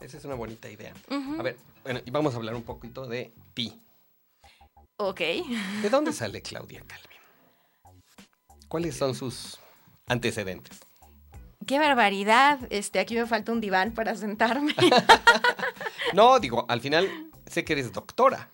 Esa 0.00 0.16
es 0.16 0.24
una 0.24 0.34
bonita 0.34 0.70
idea. 0.70 0.94
A 1.38 1.42
ver, 1.42 1.56
bueno, 1.82 2.00
y 2.04 2.10
vamos 2.10 2.34
a 2.34 2.36
hablar 2.36 2.54
un 2.54 2.62
poquito 2.62 3.06
de 3.06 3.32
ti. 3.52 3.80
Ok. 4.96 5.20
¿De 5.82 5.90
dónde 5.90 6.12
sale 6.12 6.40
Claudia 6.40 6.82
Calvin? 6.86 7.18
¿Cuáles 8.68 8.96
son 8.96 9.14
sus 9.14 9.58
antecedentes? 10.06 10.80
Qué 11.66 11.78
barbaridad. 11.78 12.60
Este, 12.70 12.98
aquí 12.98 13.14
me 13.14 13.26
falta 13.26 13.52
un 13.52 13.60
diván 13.60 13.92
para 13.92 14.14
sentarme. 14.14 14.74
No, 16.12 16.38
digo, 16.38 16.64
al 16.68 16.80
final 16.80 17.08
sé 17.46 17.64
que 17.64 17.72
eres 17.72 17.92
doctora. 17.92 18.48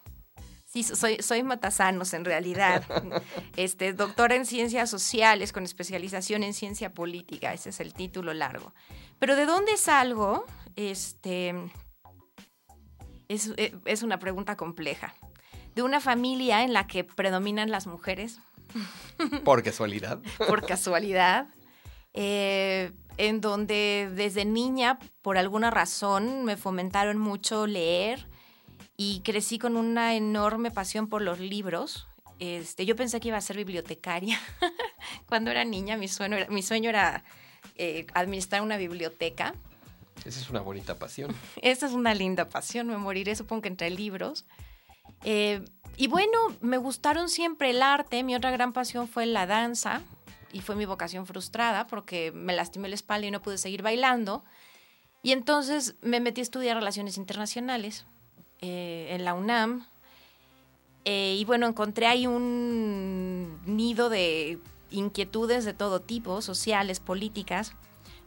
Sí, 0.72 0.84
soy, 0.84 1.20
soy 1.20 1.42
matasanos 1.42 2.14
en 2.14 2.24
realidad. 2.24 2.84
Este, 3.56 3.92
doctora 3.92 4.36
en 4.36 4.46
ciencias 4.46 4.88
sociales 4.88 5.52
con 5.52 5.64
especialización 5.64 6.44
en 6.44 6.54
ciencia 6.54 6.94
política. 6.94 7.52
Ese 7.52 7.70
es 7.70 7.80
el 7.80 7.92
título 7.92 8.32
largo. 8.32 8.72
Pero 9.18 9.34
¿de 9.34 9.46
dónde 9.46 9.76
salgo? 9.76 10.44
Este, 10.76 11.52
es, 13.28 13.52
eh, 13.56 13.76
es 13.84 14.02
una 14.04 14.18
pregunta 14.20 14.56
compleja. 14.56 15.12
De 15.74 15.82
una 15.82 16.00
familia 16.00 16.62
en 16.62 16.72
la 16.72 16.86
que 16.86 17.02
predominan 17.02 17.70
las 17.70 17.86
mujeres, 17.88 18.38
Por 19.44 19.64
casualidad. 19.64 20.20
por 20.46 20.64
casualidad, 20.64 21.48
eh, 22.14 22.92
en 23.16 23.40
donde 23.40 24.08
desde 24.14 24.44
niña, 24.44 25.00
por 25.22 25.36
alguna 25.36 25.70
razón, 25.70 26.44
me 26.44 26.56
fomentaron 26.56 27.18
mucho 27.18 27.66
leer 27.66 28.29
y 29.02 29.20
crecí 29.20 29.58
con 29.58 29.78
una 29.78 30.14
enorme 30.14 30.70
pasión 30.70 31.08
por 31.08 31.22
los 31.22 31.40
libros. 31.40 32.06
Este, 32.38 32.84
yo 32.84 32.96
pensé 32.96 33.18
que 33.18 33.28
iba 33.28 33.38
a 33.38 33.40
ser 33.40 33.56
bibliotecaria. 33.56 34.38
Cuando 35.26 35.50
era 35.50 35.64
niña, 35.64 35.96
mi 35.96 36.06
sueño 36.06 36.36
era, 36.36 36.48
mi 36.50 36.60
sueño 36.60 36.90
era 36.90 37.24
eh, 37.76 38.06
administrar 38.12 38.60
una 38.60 38.76
biblioteca. 38.76 39.54
Esa 40.26 40.38
es 40.38 40.50
una 40.50 40.60
bonita 40.60 40.98
pasión. 40.98 41.34
Esta 41.62 41.86
es 41.86 41.92
una 41.92 42.12
linda 42.12 42.50
pasión, 42.50 42.88
me 42.88 42.98
moriré 42.98 43.34
supongo 43.36 43.62
que 43.62 43.68
entre 43.68 43.88
libros. 43.88 44.44
Eh, 45.24 45.64
y 45.96 46.06
bueno, 46.08 46.38
me 46.60 46.76
gustaron 46.76 47.30
siempre 47.30 47.70
el 47.70 47.80
arte, 47.80 48.22
mi 48.22 48.34
otra 48.34 48.50
gran 48.50 48.74
pasión 48.74 49.08
fue 49.08 49.24
la 49.24 49.46
danza 49.46 50.02
y 50.52 50.60
fue 50.60 50.76
mi 50.76 50.84
vocación 50.84 51.26
frustrada 51.26 51.86
porque 51.86 52.32
me 52.32 52.52
lastimé 52.52 52.90
la 52.90 52.96
espalda 52.96 53.26
y 53.26 53.30
no 53.30 53.40
pude 53.40 53.56
seguir 53.56 53.80
bailando. 53.80 54.44
Y 55.22 55.32
entonces 55.32 55.94
me 56.02 56.20
metí 56.20 56.42
a 56.42 56.44
estudiar 56.44 56.76
relaciones 56.76 57.16
internacionales 57.16 58.04
eh, 58.60 59.08
en 59.10 59.24
la 59.24 59.34
UNAM. 59.34 59.86
Eh, 61.04 61.36
y 61.38 61.44
bueno, 61.44 61.66
encontré 61.66 62.06
ahí 62.06 62.26
un 62.26 63.58
nido 63.64 64.08
de 64.10 64.58
inquietudes 64.90 65.64
de 65.64 65.72
todo 65.72 66.00
tipo, 66.00 66.42
sociales, 66.42 67.00
políticas. 67.00 67.72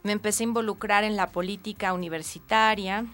Me 0.02 0.12
empecé 0.12 0.42
a 0.42 0.48
involucrar 0.48 1.04
en 1.04 1.16
la 1.16 1.30
política 1.30 1.92
universitaria. 1.92 3.06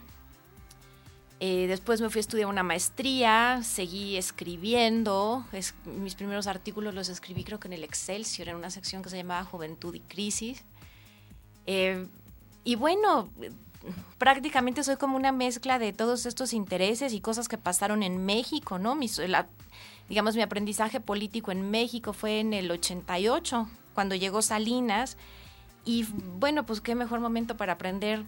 Eh, 1.40 1.66
después 1.68 2.00
me 2.00 2.10
fui 2.10 2.18
a 2.18 2.20
estudiar 2.20 2.48
una 2.48 2.62
maestría, 2.62 3.60
seguí 3.62 4.16
escribiendo. 4.16 5.44
Es- 5.52 5.74
mis 5.84 6.14
primeros 6.14 6.46
artículos 6.46 6.94
los 6.94 7.08
escribí 7.08 7.44
creo 7.44 7.58
que 7.60 7.68
en 7.68 7.72
el 7.74 7.84
Excelsior, 7.84 8.48
en 8.48 8.56
una 8.56 8.70
sección 8.70 9.02
que 9.02 9.08
se 9.10 9.16
llamaba 9.16 9.44
Juventud 9.44 9.94
y 9.94 10.00
Crisis. 10.00 10.64
Y 12.64 12.74
bueno, 12.74 13.30
prácticamente 14.18 14.82
soy 14.84 14.96
como 14.96 15.16
una 15.16 15.32
mezcla 15.32 15.78
de 15.78 15.92
todos 15.92 16.26
estos 16.26 16.52
intereses 16.52 17.12
y 17.12 17.20
cosas 17.20 17.48
que 17.48 17.58
pasaron 17.58 18.02
en 18.02 18.24
México, 18.24 18.78
¿no? 18.78 18.94
Mi, 18.94 19.08
la- 19.28 19.48
digamos, 20.08 20.34
mi 20.36 20.42
aprendizaje 20.42 21.00
político 21.00 21.52
en 21.52 21.70
México 21.70 22.12
fue 22.12 22.40
en 22.40 22.52
el 22.52 22.70
88, 22.70 23.68
cuando 23.94 24.14
llegó 24.14 24.42
Salinas. 24.42 25.16
Y 25.84 26.04
bueno, 26.38 26.66
pues 26.66 26.80
qué 26.80 26.94
mejor 26.94 27.20
momento 27.20 27.56
para 27.56 27.72
aprender 27.74 28.24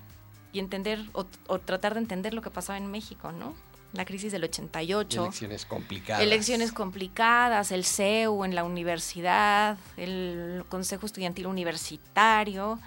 y 0.52 0.59
entender 0.59 1.04
o, 1.12 1.26
o 1.49 1.59
tratar 1.59 1.94
de 1.94 2.00
entender 2.00 2.35
lo 2.35 2.40
que 2.42 2.50
pasaba 2.50 2.76
en 2.78 2.87
México, 2.90 3.30
¿no? 3.32 3.54
La 3.92 4.06
crisis 4.06 4.32
del 4.32 4.44
88. 4.44 5.23
Elecciones 5.25 5.66
complicadas. 5.66 6.23
Elecciones 6.23 6.73
complicadas, 6.73 7.73
el 7.73 7.85
CEU 7.85 8.44
en 8.47 8.54
la 8.54 8.64
universidad, 8.64 9.76
el 9.99 10.64
Consejo 10.71 11.04
Estudiantil 11.04 11.47
Universitario. 11.47 12.78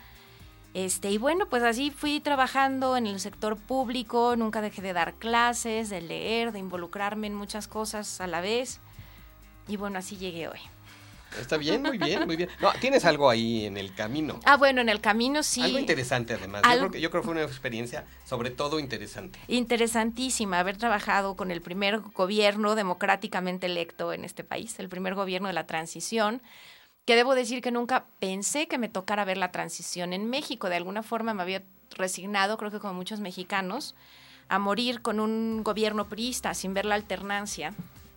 Este, 0.76 1.10
y 1.10 1.18
bueno, 1.18 1.48
pues 1.48 1.64
así 1.64 1.90
fui 1.90 2.20
trabajando 2.20 2.98
en 2.98 3.08
el 3.08 3.22
sector 3.22 3.56
público, 3.56 4.36
nunca 4.36 4.60
dejé 4.60 4.82
de 4.82 4.92
dar 4.92 5.14
clases, 5.14 5.90
de 5.90 6.02
leer, 6.02 6.52
de 6.52 6.60
involucrarme 6.60 7.28
en 7.28 7.34
muchas 7.34 7.70
cosas 7.70 8.20
a 8.20 8.28
la 8.28 8.42
vez. 8.42 8.82
Y 9.70 9.78
bueno, 9.78 10.00
así 10.00 10.18
llegué 10.18 10.50
hoy. 10.50 10.60
Está 11.40 11.56
bien, 11.56 11.82
muy 11.82 11.98
bien, 11.98 12.26
muy 12.26 12.36
bien. 12.36 12.50
No, 12.60 12.74
tienes 12.82 13.06
algo 13.06 13.30
ahí 13.30 13.66
en 13.66 13.78
el 13.78 13.94
camino. 13.96 14.38
Ah, 14.44 14.58
bueno, 14.58 14.82
en 14.82 14.90
el 14.90 15.00
camino 15.00 15.44
sí. 15.44 15.62
Algo 15.62 15.80
interesante 15.80 16.34
además. 16.34 16.62
Algo- 16.66 16.74
Yo, 16.74 16.80
creo 16.90 16.92
que, 16.92 17.02
yo 17.02 17.10
creo 17.10 17.22
que 17.22 17.26
fue 17.26 17.34
una 17.36 17.44
experiencia 17.44 18.06
sobre 18.26 18.50
todo 18.52 18.78
interesante. 18.78 19.40
Interesantísima 19.48 20.60
haber 20.60 20.76
trabajado 20.76 21.38
con 21.38 21.52
el 21.52 21.62
primer 21.62 22.00
gobierno 22.02 22.76
democráticamente 22.76 23.68
electo 23.68 24.12
en 24.12 24.26
este 24.26 24.44
país, 24.44 24.78
el 24.80 24.90
primer 24.90 25.16
gobierno 25.16 25.48
de 25.48 25.54
la 25.54 25.68
transición, 25.68 26.42
que 27.06 27.16
debo 27.16 27.36
decir 27.36 27.62
que 27.62 27.72
nunca 27.72 28.06
pensé 28.20 28.68
que 28.68 28.78
me 28.78 28.90
tocara 28.90 29.26
ver 29.26 29.38
la 29.38 29.52
transición 29.52 30.12
en 30.12 30.30
México. 30.30 30.70
De 30.70 30.76
alguna 30.76 31.04
forma 31.04 31.34
me 31.34 31.44
había 31.44 31.64
resignado, 31.92 32.58
creo 32.58 32.72
que 32.72 32.80
como 32.80 32.94
muchos 32.94 33.20
mexicanos, 33.20 33.96
a 34.50 34.60
morir 34.60 35.02
con 35.02 35.20
un 35.20 35.64
gobierno 35.64 36.08
priista 36.08 36.54
sin 36.54 36.74
ver 36.74 36.86
la 36.86 36.96
alternancia. 36.96 37.74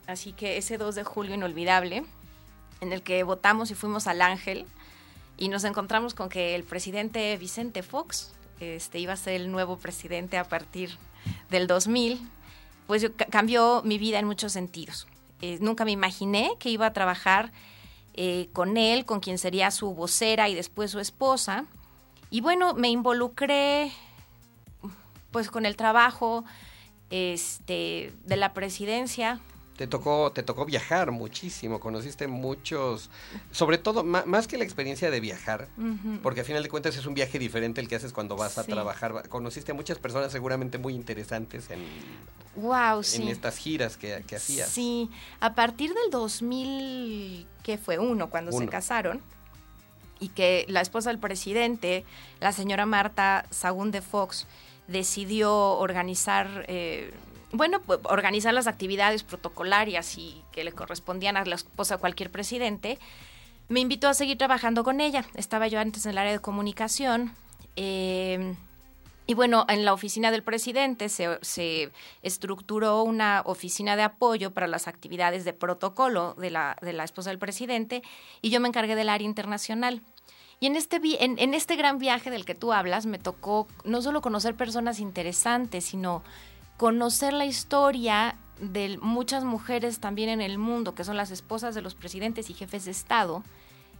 Así 0.06 0.32
que 0.32 0.56
ese 0.56 0.78
2 0.78 0.94
de 0.94 1.04
julio 1.04 1.34
inolvidable, 1.34 2.04
en 2.80 2.92
el 2.92 3.02
que 3.02 3.22
votamos 3.22 3.70
y 3.70 3.74
fuimos 3.74 4.06
al 4.06 4.22
Ángel, 4.22 4.66
y 5.36 5.48
nos 5.48 5.64
encontramos 5.64 6.14
con 6.14 6.28
que 6.28 6.54
el 6.54 6.64
presidente 6.64 7.36
Vicente 7.36 7.82
Fox 7.82 8.32
este, 8.58 8.98
iba 8.98 9.12
a 9.12 9.16
ser 9.16 9.34
el 9.34 9.52
nuevo 9.52 9.76
presidente 9.78 10.38
a 10.38 10.44
partir 10.44 10.96
del 11.50 11.66
2000, 11.66 12.20
pues 12.86 13.10
cambió 13.30 13.82
mi 13.84 13.98
vida 13.98 14.18
en 14.18 14.26
muchos 14.26 14.52
sentidos. 14.52 15.06
Eh, 15.42 15.58
nunca 15.60 15.84
me 15.84 15.92
imaginé 15.92 16.50
que 16.58 16.70
iba 16.70 16.86
a 16.86 16.92
trabajar 16.92 17.52
eh, 18.20 18.48
con 18.52 18.76
él, 18.76 19.04
con 19.04 19.20
quien 19.20 19.38
sería 19.38 19.70
su 19.70 19.94
vocera 19.94 20.48
y 20.48 20.54
después 20.56 20.90
su 20.90 20.98
esposa. 20.98 21.66
Y 22.30 22.40
bueno, 22.40 22.74
me 22.74 22.88
involucré 22.88 23.92
pues 25.30 25.52
con 25.52 25.64
el 25.64 25.76
trabajo 25.76 26.44
este, 27.10 28.12
de 28.24 28.36
la 28.36 28.54
presidencia, 28.54 29.38
Te 29.78 29.86
tocó, 29.86 30.32
te 30.32 30.42
tocó 30.42 30.64
viajar 30.64 31.12
muchísimo, 31.12 31.78
conociste 31.78 32.26
muchos, 32.26 33.10
sobre 33.52 33.78
todo, 33.78 34.02
más 34.02 34.48
que 34.48 34.58
la 34.58 34.64
experiencia 34.64 35.08
de 35.08 35.20
viajar, 35.20 35.68
porque 36.20 36.40
a 36.40 36.44
final 36.44 36.64
de 36.64 36.68
cuentas 36.68 36.96
es 36.96 37.06
un 37.06 37.14
viaje 37.14 37.38
diferente 37.38 37.80
el 37.80 37.86
que 37.86 37.94
haces 37.94 38.12
cuando 38.12 38.34
vas 38.34 38.58
a 38.58 38.64
trabajar. 38.64 39.28
Conociste 39.28 39.70
a 39.70 39.76
muchas 39.76 40.00
personas 40.00 40.32
seguramente 40.32 40.78
muy 40.78 40.94
interesantes 40.94 41.70
en, 41.70 41.78
Wow, 42.56 43.04
sí. 43.04 43.22
en 43.22 43.28
estas 43.28 43.56
giras 43.56 43.96
que, 43.96 44.24
que 44.26 44.34
hacías. 44.34 44.68
Sí, 44.68 45.10
a 45.38 45.54
partir 45.54 45.94
del 45.94 46.10
2000, 46.10 47.46
que 47.62 47.78
fue 47.78 47.98
uno, 48.00 48.30
cuando 48.30 48.50
se 48.50 48.66
casaron, 48.66 49.22
y 50.18 50.30
que 50.30 50.64
la 50.68 50.80
esposa 50.80 51.10
del 51.10 51.20
presidente, 51.20 52.04
la 52.40 52.50
señora 52.50 52.84
Marta 52.84 53.46
Sagún 53.50 53.92
de 53.92 54.02
Fox, 54.02 54.48
decidió 54.88 55.54
organizar, 55.78 56.64
eh, 56.66 57.12
bueno, 57.52 57.80
pues, 57.80 58.00
organizar 58.04 58.54
las 58.54 58.66
actividades 58.66 59.22
protocolarias 59.22 60.18
y 60.18 60.42
que 60.52 60.64
le 60.64 60.72
correspondían 60.72 61.36
a 61.36 61.44
la 61.44 61.54
esposa 61.54 61.96
de 61.96 62.00
cualquier 62.00 62.30
presidente, 62.30 62.98
me 63.68 63.80
invitó 63.80 64.08
a 64.08 64.14
seguir 64.14 64.38
trabajando 64.38 64.84
con 64.84 65.00
ella. 65.00 65.24
Estaba 65.34 65.68
yo 65.68 65.80
antes 65.80 66.04
en 66.06 66.10
el 66.12 66.18
área 66.18 66.32
de 66.32 66.40
comunicación. 66.40 67.34
eh, 67.76 68.54
y 69.30 69.34
bueno, 69.34 69.66
en 69.68 69.84
la 69.84 69.92
oficina 69.92 70.30
del 70.30 70.42
presidente 70.42 71.10
se, 71.10 71.38
se 71.42 71.92
estructuró 72.22 73.02
una 73.02 73.42
oficina 73.44 73.94
de 73.94 74.02
apoyo 74.02 74.54
para 74.54 74.66
las 74.66 74.88
actividades 74.88 75.44
de 75.44 75.52
protocolo 75.52 76.32
de 76.38 76.50
la, 76.50 76.78
de 76.80 76.94
la 76.94 77.04
esposa 77.04 77.28
del 77.28 77.38
presidente 77.38 78.02
y 78.40 78.48
yo 78.48 78.58
me 78.58 78.68
encargué 78.68 78.96
del 78.96 79.10
área 79.10 79.26
internacional. 79.26 80.00
Y 80.60 80.66
en 80.66 80.76
este, 80.76 80.98
en, 81.22 81.38
en 81.38 81.52
este 81.52 81.76
gran 81.76 81.98
viaje 81.98 82.30
del 82.30 82.46
que 82.46 82.54
tú 82.54 82.72
hablas 82.72 83.04
me 83.04 83.18
tocó 83.18 83.68
no 83.84 84.00
solo 84.00 84.22
conocer 84.22 84.54
personas 84.54 84.98
interesantes, 84.98 85.84
sino 85.84 86.22
conocer 86.78 87.34
la 87.34 87.44
historia 87.44 88.36
de 88.60 88.98
muchas 89.02 89.44
mujeres 89.44 90.00
también 90.00 90.30
en 90.30 90.40
el 90.40 90.58
mundo, 90.58 90.94
que 90.94 91.04
son 91.04 91.16
las 91.16 91.30
esposas 91.30 91.74
de 91.74 91.82
los 91.82 91.94
presidentes 91.94 92.48
y 92.50 92.54
jefes 92.54 92.84
de 92.86 92.92
Estado, 92.92 93.42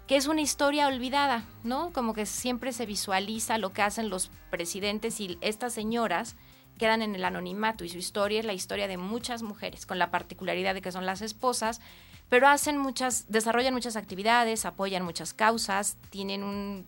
que 0.06 0.16
es 0.16 0.26
una 0.28 0.40
historia 0.40 0.86
olvidada, 0.86 1.44
¿no? 1.64 1.92
Como 1.92 2.14
que 2.14 2.24
siempre 2.24 2.72
se 2.72 2.86
visualiza 2.86 3.58
lo 3.58 3.72
que 3.72 3.82
hacen 3.82 4.08
los 4.08 4.30
presidentes 4.50 5.20
y 5.20 5.38
estas 5.40 5.74
señoras 5.74 6.36
quedan 6.78 7.02
en 7.02 7.16
el 7.16 7.24
anonimato 7.24 7.84
y 7.84 7.88
su 7.88 7.98
historia 7.98 8.38
es 8.38 8.46
la 8.46 8.52
historia 8.54 8.86
de 8.86 8.96
muchas 8.96 9.42
mujeres, 9.42 9.84
con 9.84 9.98
la 9.98 10.12
particularidad 10.12 10.72
de 10.72 10.80
que 10.80 10.92
son 10.92 11.04
las 11.04 11.20
esposas, 11.20 11.80
pero 12.28 12.46
hacen 12.46 12.78
muchas, 12.78 13.26
desarrollan 13.28 13.74
muchas 13.74 13.96
actividades, 13.96 14.64
apoyan 14.64 15.04
muchas 15.04 15.34
causas, 15.34 15.96
tienen 16.10 16.44
un, 16.44 16.86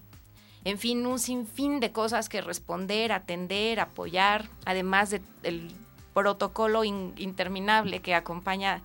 en 0.64 0.79
fin, 0.79 1.07
un 1.07 1.19
sinfín 1.19 1.81
de 1.81 1.93
cosas 1.93 2.29
que 2.29 2.40
responder, 2.40 3.12
atender, 3.12 3.81
apoyar, 3.81 4.49
además 4.64 5.11
del 5.11 5.75
protocolo 6.12 6.85
interminable 6.85 8.00
que 8.00 8.14
acompaña 8.14 8.83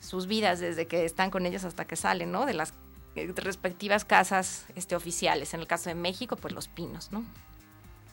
sus 0.00 0.26
vidas 0.26 0.60
desde 0.60 0.86
que 0.86 1.04
están 1.04 1.30
con 1.30 1.46
ellas 1.46 1.64
hasta 1.64 1.86
que 1.86 1.96
salen, 1.96 2.30
¿no? 2.30 2.44
De 2.46 2.52
las 2.52 2.74
eh, 3.16 3.32
respectivas 3.36 4.04
casas 4.04 4.66
este, 4.74 4.96
oficiales. 4.96 5.54
En 5.54 5.60
el 5.60 5.66
caso 5.66 5.88
de 5.88 5.94
México, 5.94 6.36
pues 6.36 6.52
Los 6.52 6.68
Pinos, 6.68 7.10
¿no? 7.10 7.24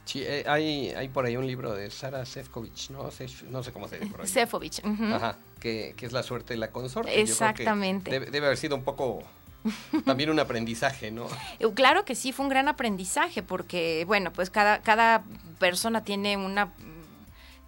Sí, 0.05 0.23
eh, 0.23 0.43
hay, 0.47 0.89
hay 0.91 1.09
por 1.09 1.25
ahí 1.25 1.37
un 1.37 1.45
libro 1.45 1.73
de 1.73 1.91
Sara 1.91 2.25
Sefcovic, 2.25 2.89
¿no? 2.89 3.09
no 3.49 3.63
sé 3.63 3.71
cómo 3.71 3.87
se 3.87 3.99
dice 3.99 4.11
por 4.11 4.27
Sefcovic. 4.27 4.83
Ajá, 5.13 5.37
que, 5.59 5.95
es 5.99 6.11
la 6.11 6.23
suerte 6.23 6.53
de 6.53 6.59
la 6.59 6.71
consorte. 6.71 7.21
Exactamente. 7.21 8.19
debe, 8.19 8.45
haber 8.45 8.57
sido 8.57 8.75
un 8.75 8.83
poco 8.83 9.21
también 10.05 10.29
un 10.29 10.39
aprendizaje, 10.39 11.11
¿no? 11.11 11.27
Eh, 11.59 11.67
claro 11.73 12.05
que 12.05 12.15
sí, 12.15 12.31
fue 12.31 12.45
un 12.45 12.49
gran 12.49 12.67
aprendizaje 12.67 13.43
porque, 13.43 14.03
bueno, 14.05 14.31
pues 14.33 14.49
cada, 14.49 14.81
cada 14.81 15.23
persona 15.59 16.03
tiene 16.03 16.37
una 16.37 16.71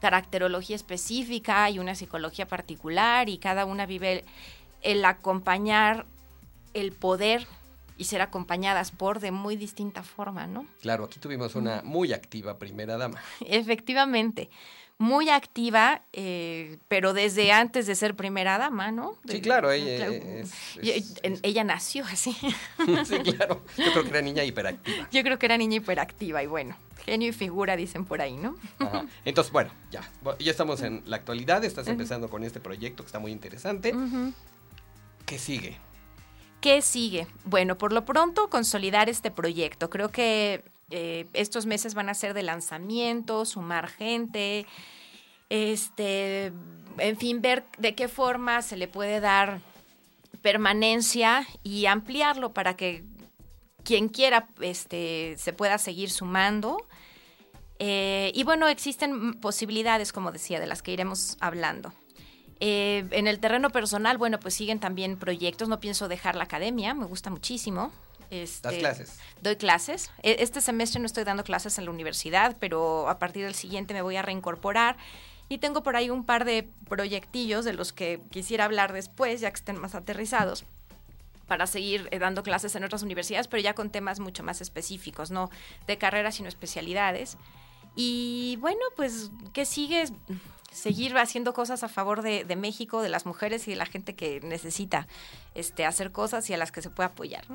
caracterología 0.01 0.75
específica 0.75 1.69
y 1.69 1.79
una 1.79 1.95
psicología 1.95 2.47
particular 2.47 3.29
y 3.29 3.37
cada 3.37 3.65
una 3.65 3.85
vive 3.85 4.25
el 4.81 5.05
acompañar 5.05 6.05
el 6.73 6.91
poder 6.91 7.47
y 7.97 8.05
ser 8.05 8.21
acompañadas 8.21 8.91
por 8.91 9.19
de 9.19 9.31
muy 9.31 9.55
distinta 9.55 10.03
forma, 10.03 10.47
¿no? 10.47 10.65
Claro, 10.81 11.05
aquí 11.05 11.19
tuvimos 11.19 11.55
una 11.55 11.81
muy 11.83 12.11
activa 12.11 12.57
primera 12.57 12.97
dama. 12.97 13.21
Efectivamente, 13.45 14.49
muy 14.97 15.29
activa, 15.29 16.01
eh, 16.13 16.77
pero 16.87 17.13
desde 17.13 17.51
antes 17.51 17.87
de 17.87 17.95
ser 17.95 18.15
primera 18.15 18.57
dama, 18.57 18.91
¿no? 18.91 19.17
sí, 19.27 19.41
claro, 19.41 19.71
ella, 19.71 20.07
ella 21.41 21.63
nació 21.63 22.05
así. 22.05 22.35
sí, 23.05 23.19
claro, 23.19 23.63
yo 23.77 23.91
creo 23.91 24.03
que 24.03 24.09
era 24.09 24.21
niña 24.21 24.43
hiperactiva. 24.43 25.09
Yo 25.11 25.23
creo 25.23 25.39
que 25.39 25.45
era 25.45 25.57
niña 25.57 25.77
hiperactiva 25.77 26.43
y 26.43 26.47
bueno, 26.47 26.75
genio 27.05 27.29
y 27.29 27.33
figura 27.33 27.75
dicen 27.75 28.05
por 28.05 28.21
ahí, 28.21 28.37
¿no? 28.37 28.55
Entonces, 29.25 29.51
bueno, 29.51 29.71
ya, 29.91 30.01
ya 30.39 30.51
estamos 30.51 30.81
en 30.81 31.03
la 31.05 31.17
actualidad, 31.17 31.63
estás 31.63 31.87
empezando 31.87 32.29
con 32.29 32.43
este 32.43 32.59
proyecto 32.59 33.03
que 33.03 33.07
está 33.07 33.19
muy 33.19 33.31
interesante. 33.31 33.93
¿Qué 35.25 35.37
sigue? 35.39 35.77
¿Qué 36.61 36.81
sigue? 36.81 37.27
Bueno, 37.43 37.77
por 37.77 37.91
lo 37.91 38.05
pronto 38.05 38.49
consolidar 38.49 39.09
este 39.09 39.31
proyecto. 39.31 39.89
Creo 39.89 40.09
que 40.09 40.63
eh, 40.95 41.25
estos 41.33 41.65
meses 41.65 41.95
van 41.95 42.07
a 42.07 42.13
ser 42.13 42.35
de 42.35 42.43
lanzamiento, 42.43 43.45
sumar 43.45 43.87
gente, 43.87 44.67
este, 45.49 46.53
en 46.99 47.17
fin, 47.17 47.41
ver 47.41 47.65
de 47.79 47.95
qué 47.95 48.07
forma 48.07 48.61
se 48.61 48.77
le 48.77 48.87
puede 48.87 49.19
dar 49.19 49.59
permanencia 50.43 51.47
y 51.63 51.87
ampliarlo 51.87 52.53
para 52.53 52.75
que 52.75 53.03
quien 53.83 54.07
quiera 54.07 54.47
este, 54.61 55.35
se 55.39 55.51
pueda 55.51 55.79
seguir 55.79 56.11
sumando. 56.11 56.85
Eh, 57.79 58.31
y 58.35 58.43
bueno, 58.43 58.67
existen 58.67 59.33
posibilidades, 59.33 60.13
como 60.13 60.31
decía, 60.31 60.59
de 60.59 60.67
las 60.67 60.83
que 60.83 60.91
iremos 60.91 61.37
hablando. 61.39 61.91
Eh, 62.59 63.07
en 63.09 63.25
el 63.27 63.39
terreno 63.39 63.71
personal, 63.71 64.19
bueno, 64.19 64.39
pues 64.39 64.53
siguen 64.53 64.79
también 64.79 65.17
proyectos. 65.17 65.69
No 65.69 65.79
pienso 65.79 66.07
dejar 66.07 66.35
la 66.35 66.43
academia, 66.43 66.93
me 66.93 67.05
gusta 67.05 67.31
muchísimo. 67.31 67.91
Este, 68.29 68.67
¿Das 68.67 68.77
clases? 68.77 69.19
Doy 69.41 69.55
clases. 69.55 70.11
E, 70.21 70.37
este 70.39 70.61
semestre 70.61 70.99
no 70.99 71.05
estoy 71.05 71.23
dando 71.23 71.43
clases 71.43 71.77
en 71.77 71.85
la 71.85 71.91
universidad, 71.91 72.57
pero 72.59 73.09
a 73.09 73.19
partir 73.19 73.45
del 73.45 73.55
siguiente 73.55 73.93
me 73.93 74.01
voy 74.01 74.15
a 74.15 74.21
reincorporar. 74.21 74.97
Y 75.49 75.57
tengo 75.57 75.83
por 75.83 75.95
ahí 75.95 76.09
un 76.09 76.23
par 76.23 76.45
de 76.45 76.67
proyectillos 76.89 77.65
de 77.65 77.73
los 77.73 77.93
que 77.93 78.21
quisiera 78.31 78.65
hablar 78.65 78.93
después, 78.93 79.41
ya 79.41 79.51
que 79.51 79.57
estén 79.57 79.79
más 79.79 79.93
aterrizados 79.93 80.65
para 81.47 81.67
seguir 81.67 82.07
eh, 82.11 82.19
dando 82.19 82.41
clases 82.41 82.75
en 82.75 82.83
otras 82.83 83.03
universidades, 83.03 83.47
pero 83.47 83.61
ya 83.61 83.75
con 83.75 83.91
temas 83.91 84.19
mucho 84.19 84.43
más 84.43 84.61
específicos, 84.61 85.29
no 85.29 85.49
de 85.87 85.97
carreras, 85.97 86.35
sino 86.35 86.47
especialidades. 86.47 87.37
Y 87.95 88.57
bueno, 88.61 88.79
pues, 88.95 89.29
¿qué 89.53 89.65
sigue? 89.65 90.05
seguir 90.73 91.15
haciendo 91.17 91.53
cosas 91.53 91.83
a 91.83 91.87
favor 91.87 92.21
de, 92.23 92.55
México, 92.55 93.01
de 93.01 93.09
las 93.09 93.25
mujeres 93.25 93.67
y 93.67 93.71
de 93.71 93.77
la 93.77 93.85
gente 93.85 94.15
que 94.15 94.41
necesita 94.41 95.07
este, 95.53 95.85
hacer 95.85 96.11
cosas 96.11 96.49
y 96.49 96.53
a 96.53 96.57
las 96.57 96.71
que 96.71 96.81
se 96.81 96.89
puede 96.89 97.09
apoyar. 97.09 97.45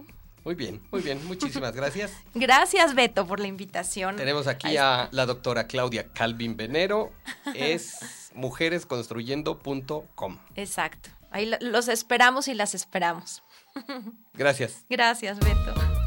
Muy 0.44 0.54
bien, 0.54 0.80
muy 0.90 1.02
bien. 1.02 1.24
Muchísimas 1.26 1.74
gracias. 1.74 2.12
gracias, 2.34 2.94
Beto, 2.94 3.26
por 3.26 3.40
la 3.40 3.46
invitación. 3.46 4.16
Tenemos 4.16 4.46
aquí 4.46 4.76
a 4.76 5.08
la 5.12 5.26
doctora 5.26 5.66
Claudia 5.66 6.12
Calvin 6.12 6.56
Venero. 6.56 7.12
Es 7.54 8.30
mujeresconstruyendo.com. 8.34 10.38
Exacto. 10.54 11.10
Ahí 11.30 11.50
los 11.60 11.88
esperamos 11.88 12.48
y 12.48 12.54
las 12.54 12.74
esperamos. 12.74 13.42
Gracias. 14.34 14.84
Gracias, 14.88 15.38
Beto. 15.38 15.97